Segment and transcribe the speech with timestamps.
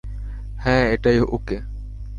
[0.57, 1.57] হ্যাঁ এটাই ওকে।